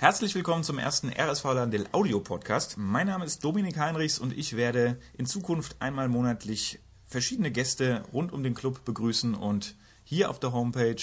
Herzlich 0.00 0.34
willkommen 0.34 0.64
zum 0.64 0.78
ersten 0.78 1.12
RSV 1.12 1.44
Landel 1.44 1.86
Audio 1.92 2.20
Podcast. 2.20 2.78
Mein 2.78 3.08
Name 3.08 3.26
ist 3.26 3.44
Dominik 3.44 3.76
Heinrichs 3.76 4.18
und 4.18 4.32
ich 4.32 4.56
werde 4.56 4.98
in 5.18 5.26
Zukunft 5.26 5.76
einmal 5.78 6.08
monatlich 6.08 6.78
verschiedene 7.06 7.50
Gäste 7.50 8.02
rund 8.10 8.32
um 8.32 8.42
den 8.42 8.54
Club 8.54 8.82
begrüßen 8.86 9.34
und 9.34 9.74
hier 10.04 10.30
auf 10.30 10.40
der 10.40 10.54
Homepage 10.54 11.02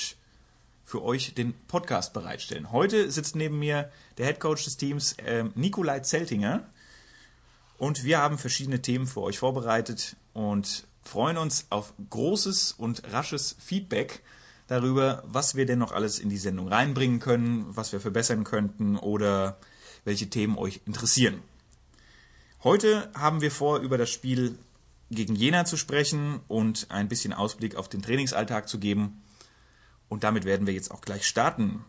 für 0.83 1.03
euch 1.03 1.35
den 1.35 1.53
Podcast 1.67 2.11
bereitstellen. 2.13 2.71
Heute 2.71 3.11
sitzt 3.11 3.35
neben 3.35 3.59
mir 3.59 3.91
der 4.17 4.25
Head 4.25 4.39
Coach 4.39 4.63
des 4.63 4.77
Teams 4.77 5.13
äh, 5.19 5.43
Nikolai 5.53 5.99
Zeltinger 5.99 6.67
und 7.77 8.03
wir 8.03 8.17
haben 8.17 8.39
verschiedene 8.39 8.81
Themen 8.81 9.05
für 9.05 9.21
euch 9.21 9.37
vorbereitet 9.37 10.15
und 10.33 10.87
freuen 11.03 11.37
uns 11.37 11.67
auf 11.69 11.93
großes 12.09 12.71
und 12.71 13.03
rasches 13.13 13.57
Feedback 13.59 14.23
darüber, 14.67 15.23
was 15.25 15.55
wir 15.55 15.65
denn 15.65 15.79
noch 15.79 15.91
alles 15.91 16.19
in 16.19 16.29
die 16.29 16.37
Sendung 16.37 16.67
reinbringen 16.67 17.19
können, 17.19 17.65
was 17.69 17.91
wir 17.91 17.99
verbessern 17.99 18.43
könnten 18.43 18.97
oder 18.97 19.57
welche 20.03 20.29
Themen 20.29 20.57
euch 20.57 20.81
interessieren. 20.85 21.41
Heute 22.63 23.09
haben 23.13 23.41
wir 23.41 23.51
vor, 23.51 23.79
über 23.79 23.97
das 23.97 24.09
Spiel 24.09 24.57
gegen 25.09 25.35
Jena 25.35 25.65
zu 25.65 25.77
sprechen 25.77 26.41
und 26.47 26.87
ein 26.89 27.07
bisschen 27.07 27.33
Ausblick 27.33 27.75
auf 27.75 27.87
den 27.87 28.01
Trainingsalltag 28.01 28.67
zu 28.67 28.79
geben. 28.79 29.21
Und 30.09 30.23
damit 30.23 30.45
werden 30.45 30.67
wir 30.67 30.73
jetzt 30.73 30.91
auch 30.91 31.01
gleich 31.01 31.25
starten. 31.27 31.83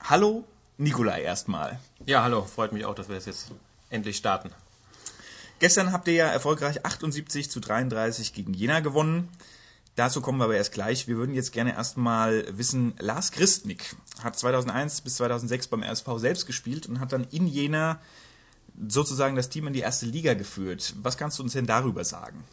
Hallo, 0.00 0.44
Nikolai 0.78 1.22
erstmal. 1.22 1.78
Ja, 2.06 2.22
hallo, 2.22 2.44
freut 2.44 2.72
mich 2.72 2.84
auch, 2.84 2.94
dass 2.94 3.08
wir 3.08 3.16
das 3.16 3.26
jetzt 3.26 3.52
endlich 3.90 4.16
starten. 4.16 4.50
Gestern 5.58 5.92
habt 5.92 6.08
ihr 6.08 6.14
ja 6.14 6.26
erfolgreich 6.26 6.84
78 6.84 7.50
zu 7.50 7.60
33 7.60 8.32
gegen 8.32 8.54
Jena 8.54 8.80
gewonnen. 8.80 9.28
Dazu 9.96 10.20
kommen 10.20 10.38
wir 10.38 10.44
aber 10.44 10.56
erst 10.56 10.72
gleich. 10.72 11.08
Wir 11.08 11.16
würden 11.16 11.34
jetzt 11.34 11.52
gerne 11.52 11.74
erstmal 11.74 12.46
wissen, 12.56 12.94
Lars 12.98 13.32
Christnick 13.32 13.96
hat 14.22 14.38
2001 14.38 15.00
bis 15.02 15.16
2006 15.16 15.68
beim 15.68 15.82
RSV 15.82 16.06
selbst 16.16 16.46
gespielt 16.46 16.86
und 16.86 17.00
hat 17.00 17.12
dann 17.12 17.26
in 17.30 17.46
Jena 17.46 18.00
sozusagen 18.88 19.36
das 19.36 19.48
Team 19.48 19.66
in 19.66 19.72
die 19.72 19.80
erste 19.80 20.06
Liga 20.06 20.34
geführt. 20.34 20.94
Was 21.02 21.16
kannst 21.18 21.38
du 21.38 21.42
uns 21.42 21.52
denn 21.52 21.66
darüber 21.66 22.04
sagen? 22.04 22.44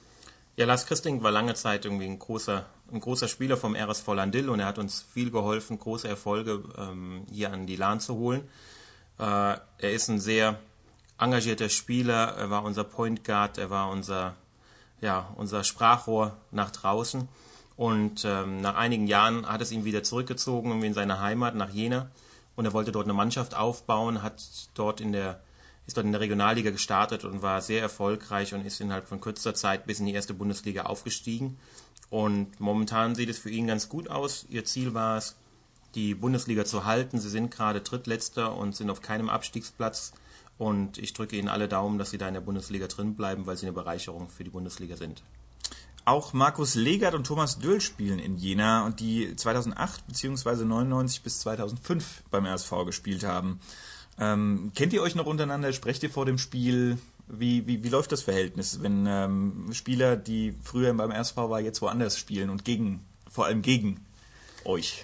Ja, 0.57 0.65
Lars 0.65 0.87
Christling 0.87 1.21
war 1.21 1.31
lange 1.31 1.53
Zeit 1.53 1.85
irgendwie 1.85 2.05
ein 2.05 2.17
großer, 2.17 2.65
ein 2.91 2.99
großer 2.99 3.27
Spieler 3.27 3.57
vom 3.57 3.75
RSV 3.75 4.07
Landil 4.07 4.49
und 4.49 4.59
er 4.59 4.65
hat 4.65 4.79
uns 4.79 5.05
viel 5.13 5.29
geholfen, 5.29 5.77
große 5.77 6.07
Erfolge 6.07 6.63
ähm, 6.77 7.25
hier 7.31 7.53
an 7.53 7.67
die 7.67 7.75
Lahn 7.75 7.99
zu 7.99 8.15
holen. 8.15 8.41
Äh, 9.19 9.23
er 9.23 9.91
ist 9.93 10.09
ein 10.09 10.19
sehr 10.19 10.59
engagierter 11.19 11.69
Spieler, 11.69 12.35
er 12.37 12.49
war 12.49 12.63
unser 12.63 12.83
Point 12.83 13.23
Guard, 13.23 13.59
er 13.59 13.69
war 13.69 13.89
unser 13.91 14.35
ja, 15.01 15.31
unser 15.35 15.63
Sprachrohr 15.63 16.37
nach 16.51 16.71
draußen. 16.71 17.27
Und 17.75 18.25
ähm, 18.25 18.61
nach 18.61 18.75
einigen 18.75 19.07
Jahren 19.07 19.47
hat 19.47 19.61
es 19.61 19.71
ihn 19.71 19.85
wieder 19.85 20.03
zurückgezogen 20.03 20.83
in 20.83 20.93
seine 20.93 21.19
Heimat 21.19 21.55
nach 21.55 21.69
Jena. 21.69 22.09
Und 22.55 22.65
er 22.65 22.73
wollte 22.73 22.91
dort 22.91 23.05
eine 23.05 23.13
Mannschaft 23.13 23.55
aufbauen, 23.55 24.23
hat 24.23 24.43
dort 24.73 24.99
in 24.99 25.11
der, 25.11 25.41
ist 25.85 25.95
dort 25.95 26.07
in 26.07 26.11
der 26.11 26.21
Regionalliga 26.21 26.71
gestartet 26.71 27.23
und 27.23 27.43
war 27.43 27.61
sehr 27.61 27.81
erfolgreich 27.81 28.55
und 28.55 28.65
ist 28.65 28.81
innerhalb 28.81 29.07
von 29.07 29.21
kürzester 29.21 29.53
Zeit 29.53 29.85
bis 29.85 29.99
in 29.99 30.07
die 30.07 30.13
erste 30.13 30.33
Bundesliga 30.33 30.83
aufgestiegen. 30.83 31.59
Und 32.09 32.59
momentan 32.59 33.13
sieht 33.13 33.29
es 33.29 33.37
für 33.37 33.51
ihn 33.51 33.67
ganz 33.67 33.89
gut 33.89 34.09
aus. 34.09 34.47
Ihr 34.49 34.65
Ziel 34.65 34.95
war 34.95 35.17
es, 35.17 35.35
die 35.93 36.15
Bundesliga 36.15 36.65
zu 36.65 36.85
halten. 36.85 37.19
Sie 37.19 37.29
sind 37.29 37.51
gerade 37.51 37.81
Drittletzter 37.81 38.55
und 38.55 38.75
sind 38.75 38.89
auf 38.89 39.01
keinem 39.01 39.29
Abstiegsplatz. 39.29 40.13
Und 40.57 40.97
ich 40.97 41.13
drücke 41.13 41.35
Ihnen 41.35 41.49
alle 41.49 41.67
Daumen, 41.67 41.99
dass 41.99 42.09
Sie 42.09 42.17
da 42.17 42.27
in 42.27 42.33
der 42.33 42.41
Bundesliga 42.41 42.87
drin 42.87 43.15
bleiben, 43.15 43.45
weil 43.45 43.57
Sie 43.57 43.65
eine 43.65 43.73
Bereicherung 43.73 44.29
für 44.29 44.43
die 44.43 44.49
Bundesliga 44.49 44.97
sind. 44.97 45.21
Auch 46.05 46.31
Markus 46.31 46.75
Legert 46.75 47.13
und 47.15 47.27
Thomas 47.27 47.59
Döll 47.59 47.81
spielen 47.81 48.17
in 48.19 48.37
Jena 48.37 48.85
und 48.85 49.01
die 49.01 49.35
2008 49.35 50.07
bzw. 50.07 50.63
99 50.63 51.21
bis 51.21 51.39
2005 51.41 52.23
beim 52.31 52.45
RSV 52.45 52.85
gespielt 52.85 53.25
haben. 53.25 53.59
Ähm, 54.17 54.71
kennt 54.73 54.93
ihr 54.93 55.01
euch 55.01 55.15
noch 55.15 55.25
untereinander? 55.25 55.73
Sprecht 55.73 56.01
ihr 56.03 56.09
vor 56.09 56.25
dem 56.25 56.37
Spiel? 56.37 56.97
Wie, 57.27 57.67
wie, 57.67 57.83
wie 57.83 57.89
läuft 57.89 58.13
das 58.13 58.21
Verhältnis, 58.23 58.81
wenn 58.81 59.05
ähm, 59.05 59.67
Spieler, 59.73 60.15
die 60.15 60.55
früher 60.63 60.93
beim 60.93 61.11
RSV 61.11 61.35
waren, 61.35 61.65
jetzt 61.65 61.81
woanders 61.81 62.17
spielen 62.17 62.49
und 62.49 62.63
gegen, 62.63 63.05
vor 63.29 63.45
allem 63.45 63.61
gegen 63.61 63.99
euch? 64.63 65.03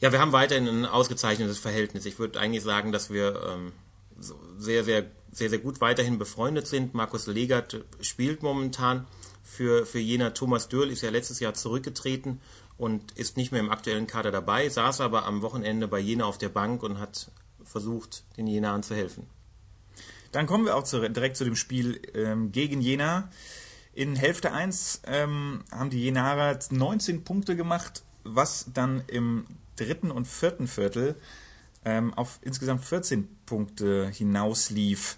Ja, 0.00 0.10
wir 0.10 0.18
haben 0.18 0.32
weiterhin 0.32 0.66
ein 0.66 0.84
ausgezeichnetes 0.84 1.60
Verhältnis. 1.60 2.06
Ich 2.06 2.18
würde 2.18 2.40
eigentlich 2.40 2.64
sagen, 2.64 2.90
dass 2.90 3.10
wir 3.10 3.40
ähm, 3.52 3.72
sehr, 4.20 4.84
sehr, 4.84 5.06
sehr, 5.32 5.50
sehr 5.50 5.58
gut 5.58 5.80
weiterhin 5.80 6.18
befreundet 6.18 6.66
sind. 6.66 6.94
Markus 6.94 7.26
Legert 7.26 7.84
spielt 8.00 8.42
momentan 8.42 9.06
für, 9.42 9.86
für 9.86 9.98
Jena. 9.98 10.30
Thomas 10.30 10.68
Dürl 10.68 10.90
ist 10.90 11.02
ja 11.02 11.10
letztes 11.10 11.40
Jahr 11.40 11.54
zurückgetreten 11.54 12.40
und 12.76 13.12
ist 13.12 13.36
nicht 13.36 13.52
mehr 13.52 13.60
im 13.60 13.70
aktuellen 13.70 14.06
Kader 14.06 14.30
dabei, 14.30 14.68
saß 14.68 15.00
aber 15.00 15.26
am 15.26 15.42
Wochenende 15.42 15.88
bei 15.88 15.98
Jena 15.98 16.24
auf 16.24 16.38
der 16.38 16.48
Bank 16.48 16.82
und 16.82 16.98
hat 16.98 17.30
versucht, 17.62 18.24
den 18.36 18.46
Jenaan 18.46 18.82
zu 18.82 18.94
helfen. 18.94 19.26
Dann 20.32 20.46
kommen 20.46 20.64
wir 20.64 20.76
auch 20.76 20.84
zu, 20.84 21.00
direkt 21.08 21.36
zu 21.36 21.44
dem 21.44 21.56
Spiel 21.56 22.00
ähm, 22.14 22.52
gegen 22.52 22.80
Jena. 22.80 23.30
In 23.92 24.14
Hälfte 24.14 24.52
1 24.52 25.02
ähm, 25.06 25.64
haben 25.72 25.90
die 25.90 26.02
Jenaer 26.02 26.58
19 26.70 27.24
Punkte 27.24 27.56
gemacht, 27.56 28.04
was 28.22 28.66
dann 28.72 29.02
im 29.08 29.46
dritten 29.76 30.10
und 30.10 30.26
vierten 30.26 30.68
Viertel 30.68 31.16
ähm, 31.84 32.14
auf 32.14 32.38
insgesamt 32.42 32.84
14 32.84 33.28
Punkte 33.46 34.08
hinauslief. 34.08 35.16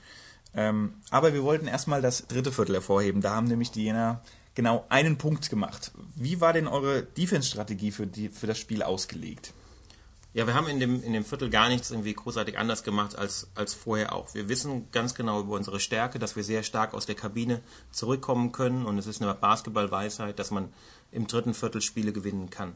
Ähm, 0.55 0.95
aber 1.11 1.33
wir 1.33 1.43
wollten 1.43 1.67
erstmal 1.67 2.03
das 2.03 2.27
dritte 2.27 2.53
Viertel 2.53 2.77
hervorheben. 2.77 3.21
Da 3.21 3.35
haben 3.35 3.47
nämlich 3.47 3.71
die 3.71 3.85
Jena 3.85 4.23
genau 4.55 4.85
einen 4.89 5.19
Punkt 5.19 5.49
gemacht. 5.51 5.93
Wie 6.15 6.41
war 6.41 6.53
denn 6.53 6.69
eure 6.69 7.03
Defense-Strategie 7.03 7.91
für, 7.91 8.09
für 8.33 8.47
das 8.47 8.59
Spiel 8.59 8.83
ausgelegt? 8.83 9.55
Ja, 10.35 10.47
wir 10.47 10.55
haben 10.55 10.67
in 10.67 10.81
dem, 10.81 11.03
in 11.03 11.13
dem 11.13 11.27
Viertel 11.27 11.51
gar 11.51 11.69
nichts 11.69 11.91
irgendwie 11.91 12.15
großartig 12.15 12.57
anders 12.59 12.85
gemacht 12.85 13.17
als, 13.17 13.49
als 13.55 13.75
vorher 13.75 14.15
auch. 14.15 14.33
Wir 14.33 14.49
wissen 14.49 14.91
ganz 14.91 15.15
genau 15.15 15.41
über 15.41 15.57
unsere 15.57 15.79
Stärke, 15.79 16.19
dass 16.19 16.37
wir 16.37 16.45
sehr 16.45 16.63
stark 16.63 16.95
aus 16.95 17.05
der 17.05 17.15
Kabine 17.15 17.61
zurückkommen 17.91 18.51
können 18.51 18.87
und 18.87 18.97
es 18.97 19.07
ist 19.07 19.21
eine 19.21 19.35
Basketballweisheit, 19.35 20.39
dass 20.39 20.51
man 20.51 20.73
im 21.11 21.27
dritten 21.27 21.53
Viertel 21.53 21.83
Spiele 21.83 22.15
gewinnen 22.15 22.49
kann. 22.49 22.73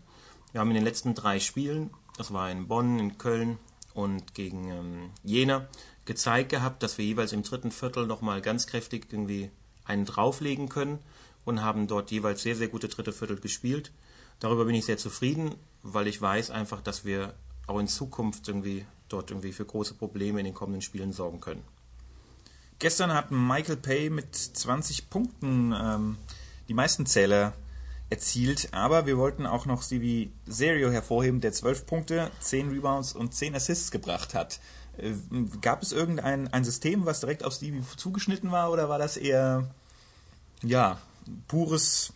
Wir 0.52 0.60
haben 0.60 0.68
in 0.68 0.74
den 0.74 0.84
letzten 0.84 1.14
drei 1.14 1.40
Spielen, 1.40 1.90
das 2.18 2.30
war 2.30 2.50
in 2.50 2.68
Bonn, 2.68 2.98
in 2.98 3.16
Köln 3.16 3.58
und 3.96 4.34
gegen 4.34 4.70
ähm, 4.70 5.10
Jena 5.24 5.66
gezeigt 6.04 6.50
gehabt, 6.50 6.82
dass 6.82 6.98
wir 6.98 7.04
jeweils 7.04 7.32
im 7.32 7.42
dritten 7.42 7.70
Viertel 7.70 8.06
nochmal 8.06 8.42
ganz 8.42 8.66
kräftig 8.66 9.06
irgendwie 9.10 9.50
einen 9.84 10.04
drauflegen 10.04 10.68
können 10.68 10.98
und 11.44 11.62
haben 11.62 11.86
dort 11.86 12.10
jeweils 12.10 12.42
sehr, 12.42 12.54
sehr 12.54 12.68
gute 12.68 12.88
dritte 12.88 13.12
Viertel 13.12 13.40
gespielt. 13.40 13.90
Darüber 14.38 14.66
bin 14.66 14.74
ich 14.74 14.84
sehr 14.84 14.98
zufrieden, 14.98 15.54
weil 15.82 16.08
ich 16.08 16.20
weiß 16.20 16.50
einfach, 16.50 16.82
dass 16.82 17.04
wir 17.06 17.34
auch 17.66 17.78
in 17.78 17.88
Zukunft 17.88 18.46
irgendwie 18.46 18.84
dort 19.08 19.30
irgendwie 19.30 19.52
für 19.52 19.64
große 19.64 19.94
Probleme 19.94 20.40
in 20.40 20.44
den 20.44 20.54
kommenden 20.54 20.82
Spielen 20.82 21.12
sorgen 21.12 21.40
können. 21.40 21.62
Gestern 22.78 23.14
hat 23.14 23.30
Michael 23.30 23.78
Pay 23.78 24.10
mit 24.10 24.34
20 24.34 25.08
Punkten 25.08 25.72
ähm, 25.72 26.18
die 26.68 26.74
meisten 26.74 27.06
Zähler 27.06 27.54
erzielt, 28.08 28.68
aber 28.72 29.06
wir 29.06 29.18
wollten 29.18 29.46
auch 29.46 29.66
noch 29.66 29.82
Stevie 29.82 30.32
Serio 30.46 30.90
hervorheben, 30.90 31.40
der 31.40 31.52
12 31.52 31.86
Punkte, 31.86 32.30
10 32.40 32.70
Rebounds 32.70 33.12
und 33.12 33.34
10 33.34 33.54
Assists 33.54 33.90
gebracht 33.90 34.34
hat. 34.34 34.60
Äh, 34.96 35.12
gab 35.60 35.82
es 35.82 35.92
irgendein 35.92 36.52
ein 36.52 36.64
System, 36.64 37.04
was 37.04 37.20
direkt 37.20 37.44
auf 37.44 37.54
Stevie 37.54 37.82
zugeschnitten 37.96 38.52
war, 38.52 38.70
oder 38.70 38.88
war 38.88 38.98
das 38.98 39.16
eher 39.16 39.68
ja 40.62 40.98
pures 41.48 42.12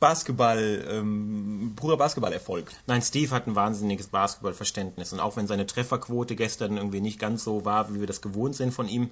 Basketball, 0.00 0.84
ähm, 0.90 1.72
purer 1.76 1.96
Basketballerfolg. 1.96 2.72
Nein, 2.86 3.00
Steve 3.00 3.30
hat 3.30 3.46
ein 3.46 3.54
wahnsinniges 3.54 4.08
Basketballverständnis 4.08 5.12
und 5.12 5.20
auch 5.20 5.36
wenn 5.36 5.46
seine 5.46 5.66
Trefferquote 5.66 6.36
gestern 6.36 6.76
irgendwie 6.76 7.00
nicht 7.00 7.18
ganz 7.18 7.44
so 7.44 7.64
war, 7.64 7.94
wie 7.94 8.00
wir 8.00 8.06
das 8.06 8.20
gewohnt 8.20 8.56
sind 8.56 8.72
von 8.72 8.88
ihm, 8.88 9.10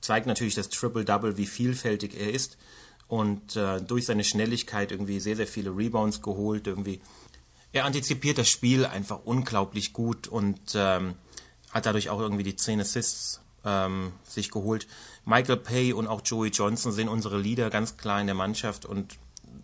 zeigt 0.00 0.26
natürlich 0.26 0.54
das 0.54 0.68
Triple-Double, 0.68 1.38
wie 1.38 1.46
vielfältig 1.46 2.20
er 2.20 2.30
ist 2.30 2.58
und 3.08 3.56
äh, 3.56 3.80
durch 3.80 4.06
seine 4.06 4.24
Schnelligkeit 4.24 4.90
irgendwie 4.90 5.20
sehr, 5.20 5.36
sehr 5.36 5.46
viele 5.46 5.76
Rebounds 5.76 6.22
geholt. 6.22 6.66
Irgendwie. 6.66 7.00
Er 7.72 7.84
antizipiert 7.84 8.38
das 8.38 8.48
Spiel 8.48 8.86
einfach 8.86 9.20
unglaublich 9.24 9.92
gut 9.92 10.28
und 10.28 10.60
ähm, 10.74 11.14
hat 11.70 11.86
dadurch 11.86 12.10
auch 12.10 12.20
irgendwie 12.20 12.44
die 12.44 12.56
10 12.56 12.80
Assists 12.80 13.40
ähm, 13.64 14.12
sich 14.24 14.50
geholt. 14.50 14.86
Michael 15.24 15.56
Pay 15.56 15.92
und 15.92 16.06
auch 16.06 16.22
Joey 16.24 16.50
Johnson 16.50 16.92
sind 16.92 17.08
unsere 17.08 17.38
Leader 17.38 17.70
ganz 17.70 17.96
klar 17.96 18.20
in 18.20 18.26
der 18.26 18.34
Mannschaft 18.34 18.84
und 18.84 19.16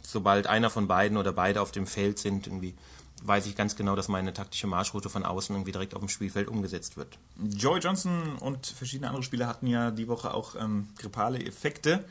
sobald 0.02 0.46
einer 0.46 0.70
von 0.70 0.88
beiden 0.88 1.16
oder 1.16 1.32
beide 1.32 1.60
auf 1.60 1.70
dem 1.70 1.86
Feld 1.86 2.18
sind, 2.18 2.46
irgendwie 2.46 2.74
weiß 3.22 3.46
ich 3.46 3.54
ganz 3.54 3.76
genau, 3.76 3.96
dass 3.96 4.08
meine 4.08 4.32
taktische 4.32 4.66
Marschroute 4.66 5.10
von 5.10 5.24
außen 5.24 5.54
irgendwie 5.54 5.72
direkt 5.72 5.94
auf 5.94 6.00
dem 6.00 6.08
Spielfeld 6.08 6.48
umgesetzt 6.48 6.96
wird. 6.96 7.18
Joey 7.38 7.80
Johnson 7.80 8.36
und 8.38 8.66
verschiedene 8.66 9.08
andere 9.08 9.22
Spieler 9.22 9.46
hatten 9.46 9.66
ja 9.66 9.90
die 9.90 10.08
Woche 10.08 10.32
auch 10.32 10.54
ähm, 10.56 10.88
grippale 10.96 11.44
Effekte. 11.44 12.04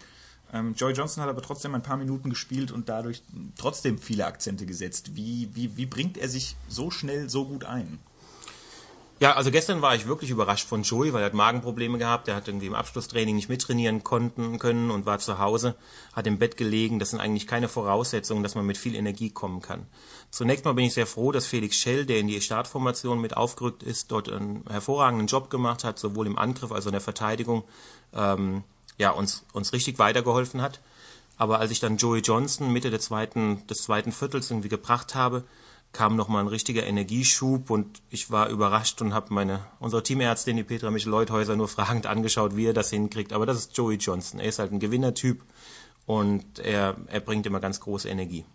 Ähm, 0.53 0.73
Joey 0.75 0.93
Johnson 0.93 1.23
hat 1.23 1.29
aber 1.29 1.41
trotzdem 1.41 1.75
ein 1.75 1.83
paar 1.83 1.97
Minuten 1.97 2.29
gespielt 2.29 2.71
und 2.71 2.89
dadurch 2.89 3.21
trotzdem 3.57 3.97
viele 3.97 4.25
Akzente 4.25 4.65
gesetzt. 4.65 5.15
Wie, 5.15 5.49
wie, 5.53 5.77
wie 5.77 5.85
bringt 5.85 6.17
er 6.17 6.29
sich 6.29 6.55
so 6.67 6.91
schnell 6.91 7.29
so 7.29 7.45
gut 7.45 7.65
ein? 7.65 7.99
Ja, 9.21 9.33
also 9.33 9.51
gestern 9.51 9.81
war 9.81 9.95
ich 9.95 10.07
wirklich 10.07 10.29
überrascht 10.29 10.65
von 10.65 10.83
Joey, 10.83 11.11
weil 11.11 11.21
er 11.21 11.25
hat 11.25 11.33
Magenprobleme 11.33 11.97
gehabt. 11.97 12.29
Er 12.29 12.37
hat 12.37 12.47
irgendwie 12.47 12.67
im 12.67 12.73
Abschlusstraining 12.73 13.35
nicht 13.35 13.49
mittrainieren 13.49 14.01
konnten 14.01 14.59
können 14.59 14.91
und 14.91 15.05
war 15.05 15.19
zu 15.19 15.39
Hause, 15.39 15.75
hat 16.13 16.25
im 16.25 16.39
Bett 16.39 16.55
gelegen. 16.55 16.99
Das 16.99 17.09
sind 17.09 17.19
eigentlich 17.19 17.45
keine 17.45 17.67
Voraussetzungen, 17.67 18.43
dass 18.43 18.55
man 18.55 18.65
mit 18.65 18.77
viel 18.77 18.95
Energie 18.95 19.29
kommen 19.29 19.61
kann. 19.61 19.87
Zunächst 20.31 20.63
mal 20.63 20.73
bin 20.73 20.85
ich 20.85 20.93
sehr 20.93 21.05
froh, 21.05 21.33
dass 21.33 21.47
Felix 21.47 21.75
Schell, 21.75 22.05
der 22.05 22.19
in 22.19 22.29
die 22.29 22.39
Startformation 22.39 23.19
mit 23.19 23.35
aufgerückt 23.35 23.83
ist, 23.83 24.09
dort 24.09 24.29
einen 24.29 24.63
hervorragenden 24.69 25.27
Job 25.27 25.49
gemacht 25.49 25.83
hat, 25.83 25.99
sowohl 25.99 26.25
im 26.25 26.37
Angriff 26.37 26.71
als 26.71 26.85
auch 26.85 26.89
in 26.89 26.93
der 26.93 27.01
Verteidigung, 27.01 27.65
ähm, 28.13 28.63
ja, 28.99 29.09
uns, 29.09 29.43
uns 29.53 29.73
richtig 29.73 29.97
weitergeholfen 29.97 30.61
hat. 30.61 30.79
Aber 31.37 31.59
als 31.59 31.71
ich 31.71 31.79
dann 31.79 31.97
Joey 31.97 32.19
Johnson 32.19 32.71
Mitte 32.71 32.91
der 32.91 32.99
zweiten, 32.99 33.65
des 33.67 33.79
zweiten 33.83 34.11
Viertels 34.11 34.51
irgendwie 34.51 34.69
gebracht 34.69 35.15
habe, 35.15 35.45
kam 35.93 36.15
nochmal 36.15 36.43
ein 36.43 36.47
richtiger 36.47 36.85
Energieschub 36.85 37.71
und 37.71 38.01
ich 38.09 38.29
war 38.29 38.49
überrascht 38.49 39.01
und 39.01 39.13
habe 39.13 39.33
meine 39.33 39.65
unsere 39.79 40.03
Teamärztin, 40.03 40.57
die 40.57 40.63
Petra 40.63 40.91
Michel-Leuthäuser, 40.91 41.55
nur 41.55 41.67
fragend 41.67 42.05
angeschaut, 42.05 42.55
wie 42.55 42.67
er 42.67 42.73
das 42.73 42.91
hinkriegt. 42.91 43.33
Aber 43.33 43.45
das 43.45 43.57
ist 43.57 43.77
Joey 43.77 43.95
Johnson. 43.95 44.39
Er 44.39 44.49
ist 44.49 44.59
halt 44.59 44.71
ein 44.71 44.79
Gewinnertyp 44.79 45.43
und 46.05 46.59
er, 46.59 46.97
er 47.07 47.21
bringt 47.21 47.45
immer 47.47 47.59
ganz 47.59 47.79
große 47.79 48.09
Energie. 48.09 48.45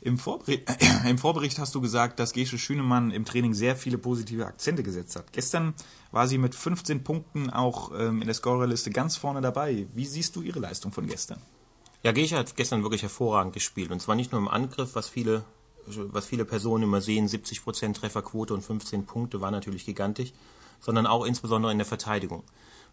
Im, 0.00 0.18
Vorbericht, 0.18 0.68
äh, 1.04 1.10
Im 1.10 1.18
Vorbericht 1.18 1.58
hast 1.58 1.74
du 1.74 1.80
gesagt, 1.80 2.18
dass 2.18 2.32
Gesche 2.32 2.58
Schünemann 2.58 3.10
im 3.10 3.24
Training 3.24 3.54
sehr 3.54 3.76
viele 3.76 3.98
positive 3.98 4.46
Akzente 4.46 4.82
gesetzt 4.82 5.16
hat. 5.16 5.32
Gestern 5.32 5.74
war 6.10 6.26
sie 6.26 6.38
mit 6.38 6.54
15 6.54 7.04
Punkten 7.04 7.50
auch 7.50 7.92
ähm, 7.98 8.20
in 8.20 8.26
der 8.26 8.34
Scorerliste 8.34 8.90
ganz 8.90 9.16
vorne 9.16 9.40
dabei. 9.40 9.86
Wie 9.94 10.06
siehst 10.06 10.36
du 10.36 10.42
ihre 10.42 10.60
Leistung 10.60 10.92
von 10.92 11.06
gestern? 11.06 11.38
Ja, 12.02 12.12
Gesche 12.12 12.36
hat 12.36 12.56
gestern 12.56 12.82
wirklich 12.82 13.02
hervorragend 13.02 13.52
gespielt. 13.52 13.90
Und 13.90 14.00
zwar 14.00 14.16
nicht 14.16 14.32
nur 14.32 14.40
im 14.40 14.48
Angriff, 14.48 14.94
was 14.94 15.08
viele 15.08 15.44
was 15.86 16.26
viele 16.26 16.44
Personen 16.44 16.84
immer 16.84 17.00
sehen, 17.00 17.28
70% 17.28 17.94
Trefferquote 17.94 18.54
und 18.54 18.62
15 18.62 19.06
Punkte 19.06 19.40
war 19.40 19.50
natürlich 19.50 19.84
gigantisch, 19.84 20.32
sondern 20.80 21.06
auch 21.06 21.24
insbesondere 21.24 21.72
in 21.72 21.78
der 21.78 21.86
Verteidigung. 21.86 22.44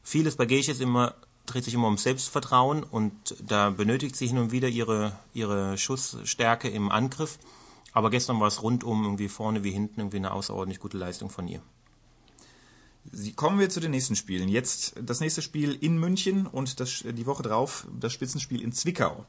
Vieles 0.02 0.36
bei 0.36 0.46
Geich 0.46 0.70
ist 0.70 0.82
immer, 0.82 1.16
dreht 1.50 1.64
sich 1.64 1.74
immer 1.74 1.88
um 1.88 1.98
Selbstvertrauen 1.98 2.84
und 2.84 3.36
da 3.46 3.70
benötigt 3.70 4.16
sie 4.16 4.28
hin 4.28 4.38
und 4.38 4.52
wieder 4.52 4.68
ihre, 4.68 5.14
ihre 5.34 5.78
Schussstärke 5.78 6.70
im 6.70 6.92
Angriff. 6.92 7.40
Aber 7.92 8.10
gestern 8.10 8.40
war 8.40 8.48
es 8.48 8.62
rundum, 8.62 9.04
irgendwie 9.04 9.28
vorne 9.28 9.64
wie 9.64 9.72
hinten, 9.72 10.00
irgendwie 10.00 10.18
eine 10.18 10.32
außerordentlich 10.32 10.80
gute 10.80 10.98
Leistung 10.98 11.30
von 11.30 11.48
ihr. 11.48 11.62
Kommen 13.36 13.60
wir 13.60 13.70
zu 13.70 13.80
den 13.80 13.92
nächsten 13.92 14.16
Spielen. 14.16 14.50
Jetzt 14.50 14.94
das 15.02 15.20
nächste 15.20 15.42
Spiel 15.42 15.74
in 15.74 15.98
München 15.98 16.46
und 16.46 16.80
das, 16.80 17.04
die 17.04 17.26
Woche 17.26 17.44
drauf 17.44 17.88
das 18.00 18.14
Spitzenspiel 18.14 18.62
in 18.62 18.72
Zwickau. 18.72 19.26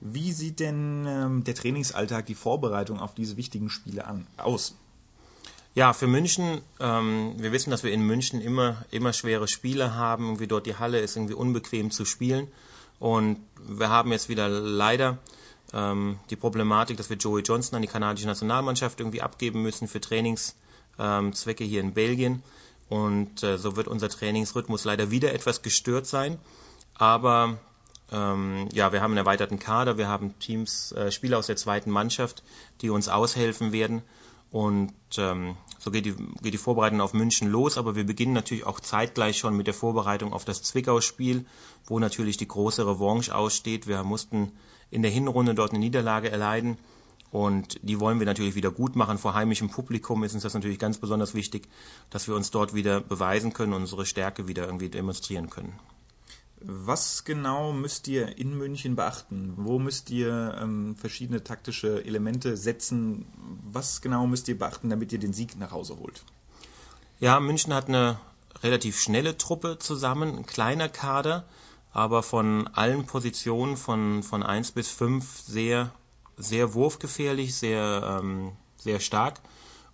Wie 0.00 0.32
sieht 0.32 0.60
denn 0.60 1.06
ähm, 1.06 1.44
der 1.44 1.54
Trainingsalltag, 1.54 2.26
die 2.26 2.34
Vorbereitung 2.34 2.98
auf 2.98 3.14
diese 3.14 3.36
wichtigen 3.36 3.70
Spiele 3.70 4.06
an, 4.06 4.26
aus? 4.36 4.76
Ja, 5.74 5.94
für 5.94 6.06
München, 6.06 6.60
ähm, 6.80 7.34
wir 7.38 7.50
wissen, 7.50 7.70
dass 7.70 7.82
wir 7.82 7.92
in 7.92 8.02
München 8.02 8.42
immer, 8.42 8.84
immer 8.90 9.14
schwere 9.14 9.48
Spiele 9.48 9.94
haben. 9.94 10.26
Irgendwie 10.26 10.46
dort 10.46 10.66
die 10.66 10.76
Halle 10.76 11.00
ist 11.00 11.16
irgendwie 11.16 11.34
unbequem 11.34 11.90
zu 11.90 12.04
spielen. 12.04 12.48
Und 12.98 13.38
wir 13.66 13.88
haben 13.88 14.12
jetzt 14.12 14.28
wieder 14.28 14.48
leider 14.50 15.18
ähm, 15.72 16.18
die 16.28 16.36
Problematik, 16.36 16.98
dass 16.98 17.08
wir 17.08 17.16
Joey 17.16 17.42
Johnson 17.42 17.76
an 17.76 17.82
die 17.82 17.88
kanadische 17.88 18.26
Nationalmannschaft 18.26 19.00
irgendwie 19.00 19.22
abgeben 19.22 19.62
müssen 19.62 19.88
für 19.88 20.00
Trainingszwecke 20.00 21.64
ähm, 21.64 21.70
hier 21.70 21.80
in 21.80 21.94
Belgien. 21.94 22.42
Und 22.90 23.42
äh, 23.42 23.56
so 23.56 23.74
wird 23.74 23.88
unser 23.88 24.10
Trainingsrhythmus 24.10 24.84
leider 24.84 25.10
wieder 25.10 25.32
etwas 25.32 25.62
gestört 25.62 26.06
sein. 26.06 26.38
Aber 26.94 27.58
ähm, 28.12 28.68
ja, 28.74 28.92
wir 28.92 29.00
haben 29.00 29.12
einen 29.12 29.18
erweiterten 29.18 29.58
Kader, 29.58 29.96
wir 29.96 30.08
haben 30.08 30.38
Teams, 30.38 30.92
äh, 30.92 31.10
Spieler 31.10 31.38
aus 31.38 31.46
der 31.46 31.56
zweiten 31.56 31.90
Mannschaft, 31.90 32.42
die 32.82 32.90
uns 32.90 33.08
aushelfen 33.08 33.72
werden. 33.72 34.02
Und 34.52 34.92
ähm, 35.16 35.56
so 35.78 35.90
geht 35.90 36.04
die, 36.04 36.14
geht 36.42 36.52
die 36.52 36.58
Vorbereitung 36.58 37.00
auf 37.00 37.14
München 37.14 37.50
los, 37.50 37.78
aber 37.78 37.96
wir 37.96 38.04
beginnen 38.04 38.34
natürlich 38.34 38.66
auch 38.66 38.78
zeitgleich 38.78 39.38
schon 39.38 39.56
mit 39.56 39.66
der 39.66 39.74
Vorbereitung 39.74 40.32
auf 40.32 40.44
das 40.44 40.62
Zwickau-Spiel, 40.62 41.46
wo 41.86 41.98
natürlich 41.98 42.36
die 42.36 42.46
große 42.46 42.86
Revanche 42.86 43.34
aussteht. 43.34 43.88
Wir 43.88 44.04
mussten 44.04 44.52
in 44.90 45.02
der 45.02 45.10
Hinrunde 45.10 45.54
dort 45.54 45.70
eine 45.70 45.80
Niederlage 45.80 46.30
erleiden 46.30 46.76
und 47.30 47.80
die 47.82 47.98
wollen 47.98 48.18
wir 48.18 48.26
natürlich 48.26 48.54
wieder 48.54 48.70
gut 48.70 48.94
machen. 48.94 49.16
Vor 49.16 49.32
heimischem 49.32 49.70
Publikum 49.70 50.22
ist 50.22 50.34
uns 50.34 50.42
das 50.42 50.52
natürlich 50.52 50.78
ganz 50.78 50.98
besonders 50.98 51.34
wichtig, 51.34 51.66
dass 52.10 52.28
wir 52.28 52.36
uns 52.36 52.50
dort 52.50 52.74
wieder 52.74 53.00
beweisen 53.00 53.54
können, 53.54 53.72
unsere 53.72 54.04
Stärke 54.04 54.48
wieder 54.48 54.66
irgendwie 54.66 54.90
demonstrieren 54.90 55.48
können. 55.48 55.80
Was 56.64 57.24
genau 57.24 57.72
müsst 57.72 58.08
ihr 58.08 58.38
in 58.38 58.56
München 58.56 58.96
beachten? 58.96 59.54
Wo 59.56 59.78
müsst 59.78 60.10
ihr 60.10 60.56
ähm, 60.60 60.96
verschiedene 60.96 61.42
taktische 61.42 62.04
Elemente 62.04 62.56
setzen? 62.56 63.26
Was 63.70 64.00
genau 64.00 64.26
müsst 64.26 64.48
ihr 64.48 64.58
beachten, 64.58 64.90
damit 64.90 65.12
ihr 65.12 65.18
den 65.18 65.32
Sieg 65.32 65.58
nach 65.58 65.72
Hause 65.72 65.98
holt? 65.98 66.24
Ja, 67.20 67.38
München 67.40 67.74
hat 67.74 67.88
eine 67.88 68.18
relativ 68.62 68.98
schnelle 68.98 69.38
Truppe 69.38 69.78
zusammen, 69.78 70.38
ein 70.38 70.46
kleiner 70.46 70.88
Kader, 70.88 71.44
aber 71.92 72.22
von 72.22 72.68
allen 72.68 73.06
Positionen 73.06 73.76
von, 73.76 74.22
von 74.22 74.42
1 74.42 74.72
bis 74.72 74.88
5 74.90 75.40
sehr, 75.40 75.92
sehr 76.36 76.74
wurfgefährlich, 76.74 77.54
sehr, 77.54 78.20
ähm, 78.20 78.52
sehr 78.76 79.00
stark. 79.00 79.40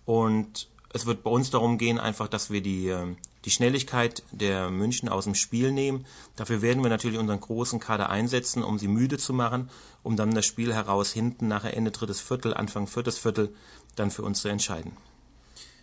Und 0.05 0.69
es 0.93 1.05
wird 1.05 1.23
bei 1.23 1.29
uns 1.29 1.49
darum 1.49 1.77
gehen, 1.77 1.99
einfach, 1.99 2.27
dass 2.27 2.49
wir 2.49 2.61
die, 2.61 2.87
ähm, 2.87 3.17
die 3.45 3.51
Schnelligkeit 3.51 4.23
der 4.31 4.69
München 4.69 5.09
aus 5.09 5.23
dem 5.23 5.35
Spiel 5.35 5.71
nehmen. 5.71 6.05
Dafür 6.35 6.61
werden 6.61 6.83
wir 6.83 6.89
natürlich 6.89 7.17
unseren 7.17 7.39
großen 7.39 7.79
Kader 7.79 8.09
einsetzen, 8.09 8.63
um 8.63 8.77
sie 8.79 8.87
müde 8.87 9.17
zu 9.17 9.33
machen, 9.33 9.69
um 10.03 10.15
dann 10.15 10.33
das 10.33 10.45
Spiel 10.45 10.73
heraus 10.73 11.11
hinten 11.11 11.47
nachher 11.47 11.75
Ende 11.75 11.91
drittes 11.91 12.19
Viertel, 12.19 12.53
Anfang 12.53 12.87
viertes 12.87 13.17
Viertel 13.17 13.53
dann 13.95 14.11
für 14.11 14.23
uns 14.23 14.41
zu 14.41 14.49
entscheiden. 14.49 14.91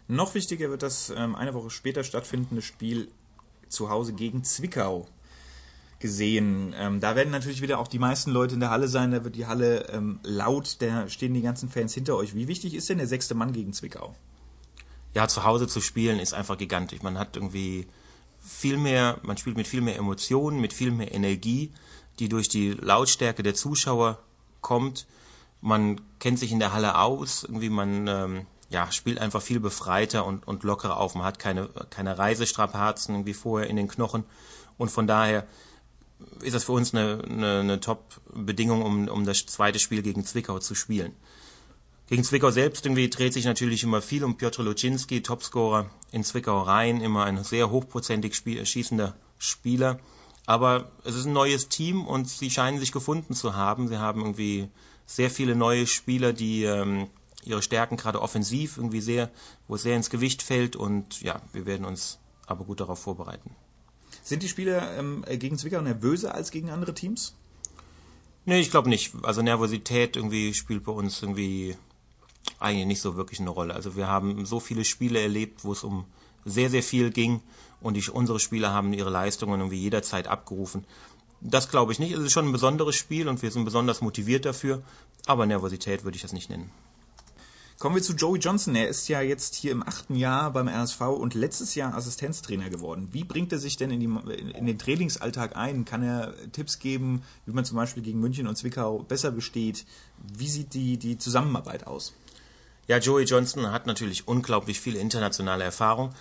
Noch 0.08 0.35
wichtiger 0.35 0.70
wird 0.70 0.82
das 0.82 1.11
ähm, 1.11 1.35
eine 1.35 1.55
Woche 1.55 1.70
später 1.70 2.05
stattfindende 2.05 2.62
Spiel 2.62 3.08
zu 3.69 3.91
Hause 3.91 4.12
gegen 4.12 4.44
Zwickau 4.44 5.06
gesehen. 5.99 6.75
Ähm, 6.79 7.00
da 7.00 7.17
werden 7.17 7.31
natürlich 7.31 7.62
wieder 7.62 7.79
auch 7.79 7.88
die 7.88 7.99
meisten 7.99 8.31
Leute 8.31 8.55
in 8.55 8.61
der 8.61 8.70
Halle 8.70 8.87
sein, 8.87 9.11
da 9.11 9.25
wird 9.25 9.35
die 9.35 9.47
Halle 9.47 9.88
ähm, 9.91 10.20
laut, 10.23 10.76
da 10.81 11.09
stehen 11.09 11.35
die 11.35 11.43
ganzen 11.43 11.69
Fans 11.69 11.94
hinter 11.94 12.17
euch. 12.17 12.35
Wie 12.35 12.49
wichtig 12.49 12.75
ist 12.75 12.88
denn 12.88 12.99
der 12.99 13.06
sechste 13.06 13.35
Mann 13.35 13.52
gegen 13.52 13.73
Zwickau? 13.73 14.14
Ja, 15.16 15.26
zu 15.28 15.44
Hause 15.44 15.66
zu 15.66 15.80
spielen 15.80 16.18
ist 16.18 16.34
einfach 16.34 16.58
gigantisch. 16.58 17.00
Man 17.00 17.18
hat 17.18 17.36
irgendwie 17.36 17.86
viel 18.38 18.76
mehr, 18.76 19.18
man 19.22 19.38
spielt 19.38 19.56
mit 19.56 19.66
viel 19.66 19.80
mehr 19.80 19.96
Emotionen, 19.96 20.60
mit 20.60 20.74
viel 20.74 20.90
mehr 20.90 21.14
Energie, 21.14 21.72
die 22.18 22.28
durch 22.28 22.50
die 22.50 22.72
Lautstärke 22.72 23.42
der 23.42 23.54
Zuschauer 23.54 24.18
kommt. 24.60 25.06
Man 25.62 26.02
kennt 26.18 26.38
sich 26.38 26.52
in 26.52 26.58
der 26.58 26.74
Halle 26.74 26.98
aus, 26.98 27.44
irgendwie 27.44 27.70
man 27.70 28.06
ähm, 28.06 28.46
ja, 28.68 28.92
spielt 28.92 29.18
einfach 29.18 29.40
viel 29.40 29.58
befreiter 29.58 30.26
und, 30.26 30.46
und 30.46 30.64
lockerer 30.64 30.98
auf. 30.98 31.14
Man 31.14 31.24
hat 31.24 31.38
keine, 31.38 31.70
keine 31.88 32.18
Reisestrapazen 32.18 33.14
irgendwie 33.14 33.32
vorher 33.32 33.70
in 33.70 33.76
den 33.76 33.88
Knochen. 33.88 34.24
Und 34.76 34.90
von 34.90 35.06
daher 35.06 35.46
ist 36.42 36.54
das 36.54 36.64
für 36.64 36.72
uns 36.72 36.94
eine, 36.94 37.24
eine, 37.24 37.60
eine 37.60 37.80
Top-Bedingung, 37.80 38.82
um, 38.82 39.08
um 39.08 39.24
das 39.24 39.46
zweite 39.46 39.78
Spiel 39.78 40.02
gegen 40.02 40.26
Zwickau 40.26 40.58
zu 40.58 40.74
spielen. 40.74 41.14
Gegen 42.08 42.23
Zwickau 42.23 42.50
selbst 42.53 42.87
irgendwie 42.87 43.11
dreht 43.11 43.32
sich 43.32 43.44
natürlich 43.44 43.82
immer 43.82 44.00
viel 44.00 44.23
um 44.23 44.37
Piotr 44.37 44.62
Luczynski, 44.62 45.23
Topscorer 45.23 45.91
in 46.12 46.23
Zwickau 46.23 46.61
rein, 46.62 47.00
immer 47.00 47.25
ein 47.25 47.43
sehr 47.43 47.70
hochprozentig 47.70 48.35
spiel 48.37 48.64
schießender 48.64 49.17
Spieler. 49.38 49.99
Aber 50.47 50.92
es 51.02 51.16
ist 51.16 51.26
ein 51.26 51.33
neues 51.33 51.69
Team 51.69 52.07
und 52.07 52.28
sie 52.28 52.50
scheinen 52.50 52.78
sich 52.78 52.92
gefunden 52.92 53.35
zu 53.35 53.57
haben. 53.57 53.88
Sie 53.88 53.99
haben 53.99 54.21
irgendwie 54.21 54.69
sehr 55.04 55.30
viele 55.30 55.57
neue 55.57 55.88
Spieler, 55.88 56.33
die 56.33 56.62
ähm, 56.62 57.09
ihre 57.45 57.62
Stärken 57.62 57.97
gerade 57.97 58.23
offensiv 58.23 58.76
irgendwie 58.76 59.00
sehr, 59.00 59.30
wo 59.66 59.75
es 59.75 59.83
sehr 59.83 59.97
ins 59.97 60.11
Gewicht 60.11 60.42
fällt 60.42 60.76
und 60.76 61.21
ja, 61.23 61.40
wir 61.52 61.66
werden 61.66 61.85
uns 61.85 62.19
aber 62.47 62.64
gut 62.64 62.80
darauf 62.80 63.00
vorbereiten. 63.00 63.57
Sind 64.23 64.45
die 64.45 64.49
Spieler 64.49 64.97
ähm, 64.97 65.25
gegen 65.28 65.59
Zwickau 65.59 65.80
nervöser 65.80 66.35
als 66.35 66.52
gegen 66.52 66.71
andere 66.71 66.95
Teams? 66.95 67.35
Nee, 68.45 68.61
ich 68.61 68.71
glaube 68.71 68.88
nicht. 68.88 69.12
Also 69.23 69.42
Nervosität 69.42 70.16
irgendwie 70.16 70.54
spielt 70.54 70.85
bei 70.85 70.92
uns 70.92 71.21
irgendwie 71.23 71.76
eigentlich 72.59 72.87
nicht 72.87 73.00
so 73.00 73.17
wirklich 73.17 73.41
eine 73.41 73.50
Rolle. 73.50 73.75
Also 73.75 73.97
wir 73.97 74.07
haben 74.07 74.47
so 74.47 74.61
viele 74.61 74.85
Spiele 74.85 75.21
erlebt, 75.21 75.65
wo 75.65 75.73
es 75.73 75.85
um 75.85 76.05
sehr, 76.45 76.71
sehr 76.71 76.83
viel 76.83 77.11
ging 77.11 77.41
und 77.81 77.95
die, 77.95 78.11
unsere 78.11 78.41
Spieler 78.41 78.73
haben 78.73 78.93
ihre 78.93 79.11
Leistungen 79.11 79.61
irgendwie 79.61 79.81
jederzeit 79.81 80.29
abgerufen. 80.29 80.85
Das 81.41 81.69
glaube 81.69 81.93
ich 81.93 81.99
nicht. 81.99 82.12
Es 82.12 82.21
ist 82.21 82.33
schon 82.33 82.47
ein 82.47 82.53
besonderes 82.53 82.97
Spiel 82.97 83.29
und 83.29 83.43
wir 83.43 83.50
sind 83.50 83.65
besonders 83.65 84.00
motiviert 84.00 84.45
dafür, 84.45 84.83
aber 85.26 85.47
Nervosität 85.47 86.05
würde 86.05 86.17
ich 86.17 86.23
das 86.23 86.33
nicht 86.33 86.50
nennen. 86.50 86.71
Kommen 87.79 87.95
wir 87.95 88.03
zu 88.03 88.15
Joey 88.15 88.38
Johnson. 88.38 88.75
Er 88.75 88.88
ist 88.88 89.07
ja 89.09 89.21
jetzt 89.21 89.55
hier 89.55 89.71
im 89.71 89.87
achten 89.87 90.15
Jahr 90.15 90.50
beim 90.50 90.67
RSV 90.67 91.03
und 91.03 91.35
letztes 91.35 91.75
Jahr 91.75 91.95
Assistenztrainer 91.95 92.71
geworden. 92.71 93.11
Wie 93.12 93.23
bringt 93.23 93.53
er 93.53 93.59
sich 93.59 93.76
denn 93.76 93.91
in, 93.91 94.00
die, 94.00 94.31
in, 94.57 94.65
den 94.65 94.79
Trainingsalltag 94.79 95.57
ein? 95.57 95.85
Kann 95.85 96.03
er 96.03 96.33
Tipps 96.53 96.79
geben, 96.79 97.23
wie 97.45 97.53
man 97.53 97.67
zum 97.67 97.76
Beispiel 97.76 98.03
gegen 98.03 98.19
München 98.19 98.47
und 98.47 98.57
Zwickau 98.57 99.00
besser 99.00 99.31
besteht? 99.31 99.85
Wie 100.35 100.49
sieht 100.49 100.73
die, 100.73 100.97
die 100.97 101.19
Zusammenarbeit 101.19 101.87
aus? 101.87 102.15
Ja, 102.88 102.99
Joey 102.99 103.25
Johnson 103.25 103.73
hat 103.73 103.87
natürlich 103.87 104.28
unglaublich 104.28 104.81
viel 104.81 104.97
internationale 104.97 105.64
Erfahrung. 105.64 106.14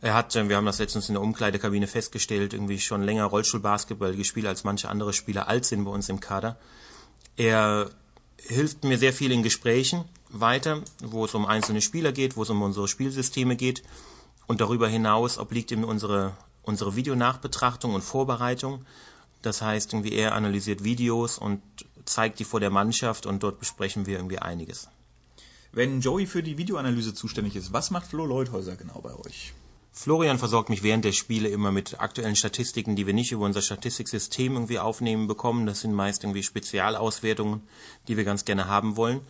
Er 0.00 0.14
hat, 0.14 0.36
äh, 0.36 0.48
wir 0.48 0.56
haben 0.56 0.66
das 0.66 0.78
letztens 0.78 1.08
in 1.08 1.14
der 1.14 1.22
Umkleidekabine 1.22 1.86
festgestellt, 1.86 2.52
irgendwie 2.52 2.78
schon 2.78 3.02
länger 3.02 3.24
Rollstuhlbasketball 3.24 4.14
gespielt 4.14 4.46
als 4.46 4.62
manche 4.62 4.88
andere 4.88 5.12
Spieler 5.12 5.48
alt 5.48 5.64
sind 5.64 5.84
bei 5.84 5.90
uns 5.90 6.08
im 6.08 6.20
Kader. 6.20 6.56
Er 7.36 7.90
hilft 8.36 8.84
mir 8.84 8.98
sehr 8.98 9.12
viel 9.12 9.32
in 9.32 9.42
Gesprächen 9.42 10.04
weiter, 10.28 10.82
wo 11.02 11.24
es 11.24 11.34
um 11.34 11.46
einzelne 11.46 11.80
Spieler 11.80 12.12
geht, 12.12 12.36
wo 12.36 12.42
es 12.42 12.50
um 12.50 12.62
unsere 12.62 12.88
Spielsysteme 12.88 13.56
geht. 13.56 13.82
und 14.46 14.60
darüber 14.60 14.88
hinaus 14.88 15.38
obliegt 15.38 15.70
ihm 15.70 15.84
unsere, 15.84 16.36
unsere 16.62 16.96
Videonachbetrachtung 16.96 17.94
und 17.94 18.02
Vorbereitung. 18.02 18.84
Das 19.42 19.62
heißt, 19.62 19.94
irgendwie 19.94 20.12
er 20.12 20.34
analysiert 20.34 20.84
Videos 20.84 21.38
und 21.38 21.62
zeigt 22.04 22.38
die 22.38 22.44
vor 22.44 22.60
der 22.60 22.70
Mannschaft 22.70 23.24
und 23.24 23.42
dort 23.42 23.58
besprechen 23.58 24.04
wir 24.04 24.18
irgendwie 24.18 24.38
einiges. 24.38 24.88
Wenn 25.74 26.00
Joey 26.00 26.26
für 26.26 26.44
die 26.44 26.56
Videoanalyse 26.56 27.14
zuständig 27.14 27.56
ist, 27.56 27.72
was 27.72 27.90
macht 27.90 28.06
Flo 28.06 28.24
Leuthäuser 28.24 28.76
genau 28.76 29.00
bei 29.00 29.12
euch? 29.12 29.52
Florian 29.92 30.38
versorgt 30.38 30.68
mich 30.68 30.84
während 30.84 31.04
der 31.04 31.10
Spiele 31.10 31.48
immer 31.48 31.72
mit 31.72 31.98
aktuellen 32.00 32.36
Statistiken, 32.36 32.94
die 32.94 33.06
wir 33.06 33.14
nicht 33.14 33.32
über 33.32 33.44
unser 33.44 33.60
Statistiksystem 33.60 34.54
irgendwie 34.54 34.78
aufnehmen 34.78 35.26
bekommen. 35.26 35.66
Das 35.66 35.80
sind 35.80 35.92
meist 35.92 36.22
irgendwie 36.22 36.44
Spezialauswertungen, 36.44 37.62
die 38.06 38.16
wir 38.16 38.22
ganz 38.22 38.44
gerne 38.44 38.68
haben 38.68 38.96
wollen. 38.96 39.20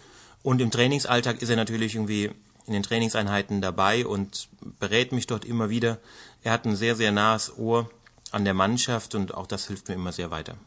Und 0.42 0.60
im 0.60 0.70
Trainingsalltag 0.70 1.40
ist 1.40 1.48
er 1.48 1.56
natürlich 1.56 1.94
irgendwie 1.94 2.30
in 2.66 2.74
den 2.74 2.82
Trainingseinheiten 2.82 3.62
dabei 3.62 4.06
und 4.06 4.48
berät 4.78 5.12
mich 5.12 5.26
dort 5.26 5.46
immer 5.46 5.70
wieder. 5.70 5.98
Er 6.42 6.52
hat 6.52 6.66
ein 6.66 6.76
sehr, 6.76 6.94
sehr 6.94 7.10
nahes 7.10 7.56
Ohr 7.56 7.90
an 8.32 8.44
der 8.44 8.54
Mannschaft 8.54 9.14
und 9.14 9.32
auch 9.32 9.46
das 9.46 9.66
hilft 9.66 9.88
mir 9.88 9.94
immer 9.94 10.12
sehr 10.12 10.30
weiter. 10.30 10.58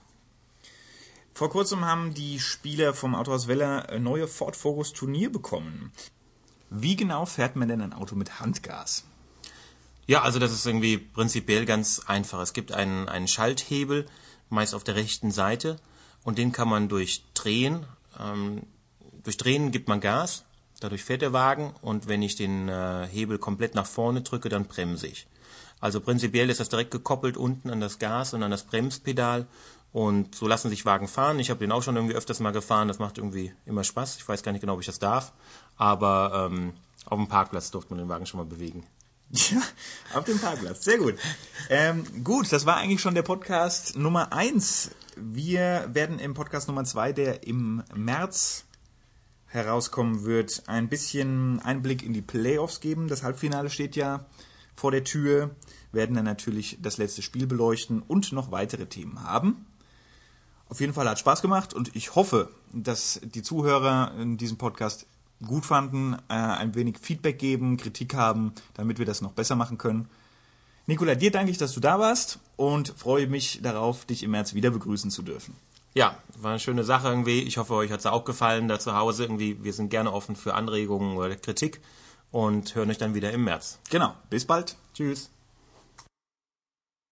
Vor 1.38 1.52
kurzem 1.52 1.86
haben 1.86 2.16
die 2.16 2.40
Spieler 2.40 2.96
vom 2.96 3.14
Autohaus 3.14 3.48
Weller 3.48 4.00
neue 4.00 4.28
Ford 4.28 4.56
Focus 4.56 4.92
Turnier 4.92 5.32
bekommen. 5.32 5.92
Wie 6.72 6.96
genau 6.96 7.28
fährt 7.28 7.56
man 7.56 7.68
denn 7.68 7.80
ein 7.80 7.94
Auto 7.94 8.16
mit 8.16 8.40
Handgas? 8.40 9.04
Ja, 10.08 10.24
also 10.24 10.40
das 10.40 10.52
ist 10.52 10.66
irgendwie 10.66 10.98
prinzipiell 10.98 11.68
ganz 11.68 12.02
einfach. 12.08 12.40
Es 12.40 12.54
gibt 12.54 12.72
einen, 12.72 13.08
einen 13.08 13.28
Schalthebel, 13.28 14.08
meist 14.50 14.74
auf 14.74 14.84
der 14.84 14.96
rechten 14.96 15.30
Seite, 15.30 15.76
und 16.24 16.40
den 16.40 16.54
kann 16.54 16.70
man 16.70 16.90
durch 16.90 17.24
Drehen, 17.36 17.86
ähm, 18.20 18.64
durch 19.24 19.38
Drehen 19.38 19.70
gibt 19.70 19.88
man 19.90 20.02
Gas, 20.02 20.44
dadurch 20.80 21.04
fährt 21.04 21.22
der 21.22 21.34
Wagen, 21.34 21.76
und 21.84 22.08
wenn 22.08 22.24
ich 22.24 22.36
den 22.36 22.68
äh, 22.68 23.08
Hebel 23.12 23.38
komplett 23.38 23.76
nach 23.76 23.86
vorne 23.86 24.24
drücke, 24.24 24.50
dann 24.50 24.66
bremse 24.66 25.06
ich. 25.06 25.28
Also 25.80 26.02
prinzipiell 26.02 26.50
ist 26.50 26.60
das 26.60 26.70
direkt 26.70 26.90
gekoppelt 26.90 27.38
unten 27.38 27.70
an 27.70 27.80
das 27.80 28.00
Gas 28.00 28.34
und 28.34 28.42
an 28.42 28.50
das 28.50 28.64
Bremspedal 28.64 29.46
und 29.92 30.36
so 30.36 30.48
lassen 30.48 30.70
sich 30.70 30.86
Wagen 30.86 31.08
fahren. 31.08 31.40
Ich 31.40 31.50
habe 31.50 31.60
den 31.60 31.72
auch 31.72 31.82
schon 31.82 31.96
irgendwie 31.96 32.16
öfters 32.16 32.40
mal 32.40 32.52
gefahren. 32.52 32.88
Das 32.88 33.00
macht 33.00 33.18
irgendwie 33.18 33.54
immer 33.66 33.84
Spaß. 33.84 34.18
Ich 34.18 34.28
weiß 34.28 34.44
gar 34.44 34.52
nicht 34.52 34.62
genau, 34.62 34.74
ob 34.74 34.82
ich 34.82 34.86
das 34.86 35.00
darf. 35.00 35.34
Aber 35.76 36.50
ähm, 36.52 36.74
auf 37.06 37.18
dem 37.18 37.28
Parkplatz 37.28 37.72
durfte 37.72 37.94
man 37.94 38.00
den 38.00 38.10
Wagen 38.10 38.26
schon 38.26 38.40
mal 38.40 38.46
bewegen. 38.46 38.86
Ja, 39.30 39.62
auf 40.14 40.24
dem 40.24 40.40
Parkplatz. 40.40 40.86
Sehr 40.86 40.98
gut. 40.98 41.16
Ähm, 41.70 42.24
gut, 42.24 42.52
das 42.52 42.66
war 42.66 42.78
eigentlich 42.78 43.02
schon 43.02 43.14
der 43.14 43.24
Podcast 43.24 43.98
Nummer 43.98 44.32
1. 44.32 44.92
Wir 45.18 45.90
werden 45.92 46.20
im 46.20 46.34
Podcast 46.34 46.68
Nummer 46.70 46.86
2, 46.86 47.12
der 47.12 47.46
im 47.46 47.84
März 47.94 48.64
herauskommen 49.48 50.24
wird, 50.24 50.64
ein 50.68 50.88
bisschen 50.88 51.60
Einblick 51.60 52.04
in 52.04 52.14
die 52.14 52.22
Playoffs 52.22 52.80
geben. 52.80 53.08
Das 53.08 53.24
Halbfinale 53.24 53.70
steht 53.70 53.96
ja 53.96 54.26
vor 54.76 54.92
der 54.92 55.04
Tür. 55.04 55.56
Werden 55.92 56.16
dann 56.16 56.26
natürlich 56.26 56.78
das 56.82 56.98
letzte 56.98 57.22
Spiel 57.22 57.48
beleuchten 57.48 58.02
und 58.02 58.32
noch 58.32 58.52
weitere 58.52 58.86
Themen 58.86 59.24
haben. 59.24 59.66
Auf 60.70 60.80
jeden 60.82 60.94
Fall 60.94 61.08
hat 61.10 61.20
Spaß 61.20 61.42
gemacht 61.42 61.74
und 61.74 61.96
ich 61.96 62.16
hoffe, 62.16 62.50
dass 62.74 63.22
die 63.24 63.42
Zuhörer 63.42 64.12
in 64.20 64.38
diesem 64.38 64.58
Podcast 64.58 65.06
gut 65.46 65.66
fanden, 65.66 66.16
äh, 66.30 66.34
ein 66.34 66.76
wenig 66.76 66.98
Feedback 67.00 67.40
geben, 67.40 67.78
Kritik 67.78 68.16
haben, 68.16 68.54
damit 68.74 69.00
wir 69.00 69.06
das 69.06 69.22
noch 69.22 69.32
besser 69.32 69.56
machen 69.56 69.78
können. 69.78 70.10
Nikola, 70.88 71.16
dir 71.16 71.32
danke 71.32 71.52
ich, 71.52 71.58
dass 71.58 71.74
du 71.74 71.80
da 71.80 72.00
warst 72.00 72.40
und 72.56 72.94
freue 72.98 73.28
mich 73.28 73.60
darauf, 73.62 74.06
dich 74.06 74.24
im 74.24 74.32
März 74.32 74.54
wieder 74.54 74.72
begrüßen 74.72 75.12
zu 75.12 75.22
dürfen. 75.22 75.54
Ja, 75.94 76.18
war 76.38 76.52
eine 76.52 76.60
schöne 76.60 76.84
Sache 76.84 77.08
irgendwie. 77.08 77.42
Ich 77.42 77.58
hoffe, 77.58 77.74
euch 77.74 77.92
hat 77.92 78.00
es 78.00 78.06
auch 78.06 78.24
gefallen 78.24 78.68
da 78.68 78.80
zu 78.80 78.96
Hause. 78.96 79.24
Irgendwie, 79.24 79.64
wir 79.64 79.74
sind 79.74 79.90
gerne 79.90 80.14
offen 80.14 80.36
für 80.36 80.54
Anregungen 80.54 81.18
oder 81.18 81.36
Kritik 81.36 81.82
und 82.32 82.76
hören 82.76 82.90
euch 82.90 82.98
dann 83.00 83.16
wieder 83.16 83.32
im 83.32 83.44
März. 83.44 83.80
Genau. 83.90 84.14
Bis 84.30 84.46
bald. 84.46 84.76
Tschüss. 84.94 85.30